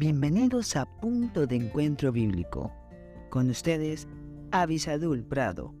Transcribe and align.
Bienvenidos 0.00 0.76
a 0.76 0.86
Punto 0.86 1.46
de 1.46 1.56
Encuentro 1.56 2.10
Bíblico. 2.10 2.72
Con 3.28 3.50
ustedes, 3.50 4.08
Avisadul 4.50 5.22
Prado. 5.22 5.74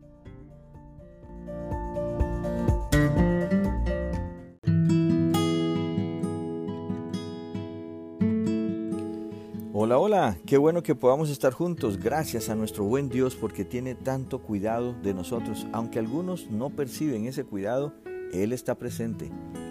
Hola, 9.72 9.96
hola, 9.98 10.36
qué 10.44 10.58
bueno 10.58 10.82
que 10.82 10.94
podamos 10.94 11.30
estar 11.30 11.54
juntos. 11.54 11.96
Gracias 11.96 12.50
a 12.50 12.54
nuestro 12.54 12.84
buen 12.84 13.08
Dios 13.08 13.34
porque 13.34 13.64
tiene 13.64 13.94
tanto 13.94 14.42
cuidado 14.42 14.92
de 15.02 15.14
nosotros. 15.14 15.66
Aunque 15.72 15.98
algunos 15.98 16.50
no 16.50 16.68
perciben 16.68 17.24
ese 17.24 17.44
cuidado, 17.44 17.94
Él 18.34 18.52
está 18.52 18.74
presente. 18.74 19.30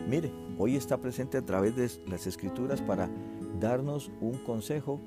Mire, 0.10 0.32
hoy 0.57 0.75
está 0.75 0.97
presente 0.97 1.38
a 1.38 1.46
través 1.46 1.75
de 1.75 1.88
las 2.10 2.25
escrituras 2.25 2.82
para 2.82 3.11
darnos 3.60 4.12
un 4.22 4.38
consejo 4.40 5.00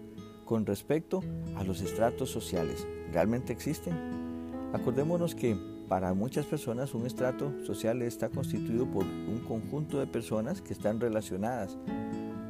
con 0.45 0.67
respecto 0.67 1.21
a 1.57 1.65
los 1.65 1.81
estratos 1.81 2.31
sociales. 2.31 2.87
¿Realmente 3.13 3.53
existen? 3.53 3.95
Acordémonos 4.73 5.35
que 5.35 5.57
para 5.89 6.15
muchas 6.15 6.47
personas 6.47 6.95
un 6.95 7.07
estrato 7.07 7.53
social 7.65 8.03
está 8.03 8.29
constituido 8.29 8.87
por 8.87 9.05
un 9.05 9.45
conjunto 9.47 9.99
de 9.99 10.07
personas 10.07 10.63
que 10.63 10.73
están 10.73 11.01
relacionadas 11.01 11.77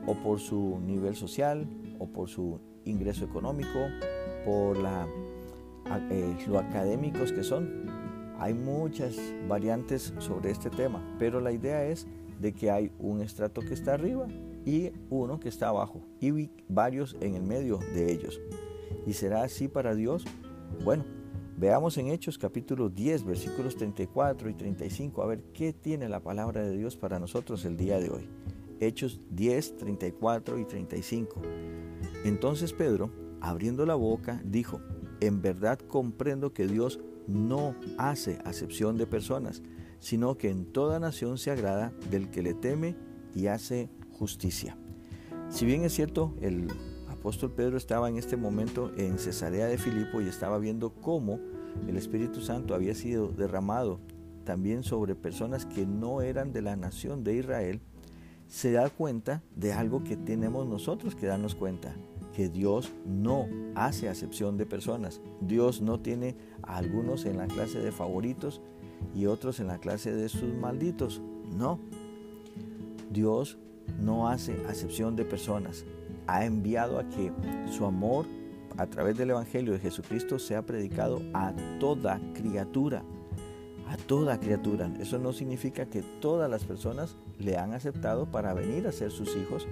o 0.07 0.15
por 0.15 0.41
su 0.41 0.81
nivel 0.85 1.17
social 1.17 1.67
o 1.99 2.07
por 2.07 2.29
su 2.29 2.61
ingreso 2.85 3.25
económico, 3.25 3.79
por 4.45 4.77
eh, 6.11 6.37
lo 6.47 6.59
académicos 6.59 7.33
que 7.33 7.43
son. 7.43 7.87
Hay 8.39 8.55
muchas 8.55 9.17
variantes 9.49 10.13
sobre 10.19 10.51
este 10.51 10.71
tema, 10.71 11.01
pero 11.19 11.41
la 11.41 11.53
idea 11.53 11.85
es 11.85 12.07
de 12.41 12.53
que 12.53 12.71
hay 12.71 12.93
un 12.99 13.21
estrato 13.21 13.61
que 13.61 13.75
está 13.75 13.95
arriba 13.95 14.27
y 14.65 14.93
uno 15.11 15.41
que 15.41 15.49
está 15.49 15.69
abajo 15.69 16.03
y 16.21 16.51
varios 16.69 17.17
en 17.21 17.35
el 17.35 17.43
medio 17.43 17.79
de 17.79 18.13
ellos. 18.13 18.41
¿Y 19.07 19.15
será 19.15 19.43
así 19.43 19.69
para 19.69 19.95
Dios? 19.95 20.25
Bueno, 20.85 21.05
veamos 21.57 21.99
en 21.99 22.09
Hechos 22.09 22.39
capítulo 22.39 22.89
10 22.89 23.25
versículos 23.25 23.77
34 23.77 24.51
y 24.51 24.55
35 24.55 25.23
a 25.23 25.27
ver 25.27 25.43
qué 25.53 25.73
tiene 25.73 26.09
la 26.09 26.21
palabra 26.21 26.63
de 26.63 26.77
Dios 26.77 26.97
para 26.97 27.19
nosotros 27.19 27.65
el 27.65 27.77
día 27.77 27.99
de 27.99 28.11
hoy. 28.11 28.29
Hechos 28.81 29.21
10, 29.31 29.77
34 29.77 30.59
y 30.59 30.65
35. 30.65 31.41
Entonces 32.25 32.73
Pedro, 32.73 33.11
abriendo 33.41 33.87
la 33.87 33.95
boca, 33.95 34.41
dijo, 34.45 34.81
en 35.21 35.41
verdad 35.41 35.79
comprendo 35.79 36.53
que 36.53 36.67
Dios 36.67 37.01
no 37.29 37.77
hace 37.97 38.39
acepción 38.45 38.97
de 38.99 39.07
personas, 39.07 39.63
sino 40.01 40.37
que 40.37 40.51
en 40.51 40.67
toda 40.67 40.99
nación 40.99 41.39
se 41.39 41.53
agrada 41.53 41.93
del 42.11 42.29
que 42.31 42.43
le 42.43 42.55
teme 42.55 42.97
y 43.35 43.47
hace 43.47 43.89
justicia. 44.23 44.77
Si 45.51 45.67
bien 45.67 45.83
es 45.83 45.95
cierto, 45.95 46.33
el 46.41 46.69
apóstol 47.09 47.51
Pedro 47.51 47.77
estaba 47.77 48.09
en 48.09 48.19
este 48.19 48.37
momento 48.37 48.93
en 48.97 49.19
Cesarea 49.19 49.67
de 49.67 49.79
Filipo 49.79 50.21
y 50.21 50.29
estaba 50.29 50.59
viendo 50.59 50.95
cómo 50.95 51.41
el 51.89 51.97
Espíritu 51.97 52.41
Santo 52.41 52.77
había 52.77 52.95
sido 52.95 53.27
derramado 53.27 53.99
también 54.45 54.85
sobre 54.85 55.17
personas 55.17 55.67
que 55.67 55.87
no 55.87 56.23
eran 56.23 56.53
de 56.53 56.63
la 56.63 56.77
nación 56.77 57.25
de 57.25 57.35
Israel, 57.35 57.81
se 58.47 58.71
da 58.71 58.91
cuenta 58.91 59.43
de 59.57 59.73
algo 59.73 60.05
que 60.05 60.17
tenemos 60.17 60.69
nosotros 60.69 61.17
que 61.17 61.27
darnos 61.27 61.57
cuenta, 61.57 61.97
que 62.33 62.49
Dios 62.49 62.93
no 63.05 63.49
hace 63.75 64.09
acepción 64.09 64.57
de 64.57 64.67
personas. 64.67 65.21
Dios 65.41 65.83
no 65.83 65.99
tiene 65.99 66.37
a 66.63 66.77
algunos 66.77 67.25
en 67.25 67.39
la 67.39 67.49
clase 67.49 67.81
de 67.81 67.91
favoritos 67.91 68.61
y 69.17 69.27
otros 69.27 69.59
en 69.59 69.67
la 69.67 69.79
clase 69.79 70.15
de 70.15 70.29
sus 70.29 70.55
malditos. 70.55 71.21
No. 71.57 71.81
Dios 73.11 73.59
no 74.01 74.29
hace 74.29 74.57
acepción 74.69 75.17
de 75.17 75.25
personas. 75.25 75.85
Ha 76.27 76.45
enviado 76.45 76.99
a 76.99 77.09
que 77.09 77.33
su 77.71 77.85
amor 77.85 78.27
a 78.77 78.87
través 78.87 79.17
del 79.17 79.31
Evangelio 79.31 79.73
de 79.73 79.79
Jesucristo 79.79 80.39
sea 80.39 80.63
predicado 80.65 81.21
a 81.35 81.53
toda 81.79 82.21
criatura. 82.35 83.03
A 83.89 83.97
toda 83.97 84.41
criatura. 84.41 84.91
Eso 85.01 85.19
no 85.19 85.33
significa 85.33 85.87
que 85.87 86.03
todas 86.21 86.51
las 86.51 86.65
personas 86.65 87.17
le 87.39 87.57
han 87.59 87.75
aceptado 87.75 88.27
para 88.27 88.55
venir 88.55 88.87
a 88.87 88.93
ser 88.93 89.11
sus 89.11 89.37
hijos, 89.37 89.67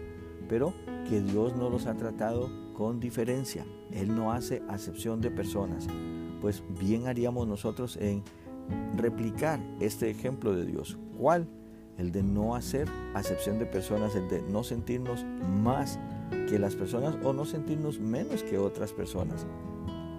pero 0.48 0.74
que 1.08 1.20
Dios 1.20 1.56
no 1.56 1.70
los 1.70 1.86
ha 1.86 1.94
tratado 1.94 2.50
con 2.74 3.00
diferencia. 3.00 3.64
Él 3.92 4.14
no 4.14 4.32
hace 4.32 4.62
acepción 4.68 5.20
de 5.20 5.30
personas. 5.30 5.86
Pues 6.40 6.62
bien 6.78 7.06
haríamos 7.06 7.46
nosotros 7.46 7.96
en 7.96 8.22
replicar 8.96 9.60
este 9.80 10.10
ejemplo 10.10 10.54
de 10.54 10.64
Dios. 10.64 10.98
¿Cuál? 11.16 11.48
El 12.00 12.12
de 12.12 12.22
no 12.22 12.54
hacer 12.54 12.88
acepción 13.14 13.58
de 13.58 13.66
personas, 13.66 14.16
el 14.16 14.28
de 14.28 14.42
no 14.42 14.64
sentirnos 14.64 15.24
más 15.62 15.98
que 16.48 16.58
las 16.58 16.74
personas 16.74 17.14
o 17.22 17.32
no 17.32 17.44
sentirnos 17.44 18.00
menos 18.00 18.42
que 18.42 18.58
otras 18.58 18.92
personas. 18.92 19.46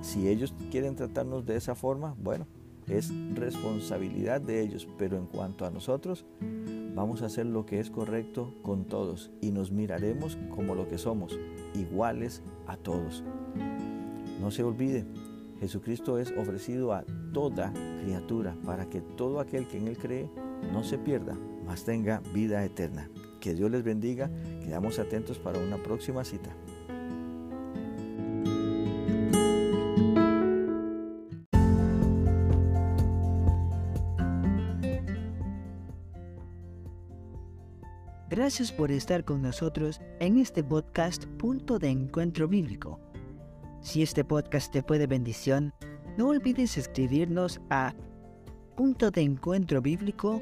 Si 0.02 0.28
ellos 0.28 0.54
quieren 0.70 0.96
tratarnos 0.96 1.46
de 1.46 1.58
esa 1.58 1.74
forma, 1.76 2.16
bueno, 2.22 2.46
es 2.88 3.12
responsabilidad 3.34 4.42
de 4.42 4.62
ellos, 4.62 4.88
pero 4.98 5.18
en 5.18 5.26
cuanto 5.26 5.66
a 5.66 5.72
nosotros, 5.72 6.26
vamos 6.96 7.22
a 7.22 7.26
hacer 7.26 7.48
lo 7.48 7.66
que 7.66 7.80
es 7.80 7.90
correcto 7.90 8.54
con 8.62 8.86
todos 8.86 9.32
y 9.42 9.52
nos 9.52 9.72
miraremos 9.72 10.38
como 10.56 10.76
lo 10.76 10.88
que 10.88 10.98
somos, 10.98 11.40
iguales 11.74 12.44
a 12.68 12.78
todos. 12.78 13.24
No 14.40 14.52
se 14.52 14.64
olvide, 14.64 15.06
Jesucristo 15.60 16.18
es 16.18 16.32
ofrecido 16.38 16.94
a 16.94 17.04
toda 17.34 17.72
criatura 18.04 18.56
para 18.66 18.90
que 18.90 19.02
todo 19.02 19.40
aquel 19.40 19.68
que 19.68 19.78
en 19.78 19.88
Él 19.88 19.98
cree 19.98 20.30
no 20.74 20.84
se 20.84 20.98
pierda, 20.98 21.38
mas 21.72 21.86
tenga 21.86 22.20
vida 22.34 22.66
eterna. 22.66 23.10
Que 23.40 23.54
Dios 23.54 23.72
les 23.72 23.82
bendiga. 23.82 24.30
Quedamos 24.62 25.00
atentos 25.00 25.40
para 25.40 25.58
una 25.58 25.78
próxima 25.78 26.26
cita. 26.26 26.50
Gracias 38.30 38.74
por 38.74 38.92
estar 38.92 39.24
con 39.24 39.42
nosotros 39.42 40.02
en 40.20 40.40
este 40.40 40.66
podcast 40.66 41.24
Punto 41.38 41.80
de 41.80 41.88
Encuentro 41.88 42.50
Bíblico. 42.50 43.00
Si 43.80 44.04
este 44.04 44.26
podcast 44.26 44.74
te 44.74 44.84
fue 44.84 45.00
de 45.00 45.08
bendición, 45.08 45.74
no 46.18 46.28
olvides 46.28 46.78
escribirnos 46.78 47.62
a 47.70 47.94
punto 48.76 49.10
de 49.10 49.22
encuentro 49.22 49.82
bíblico 49.82 50.42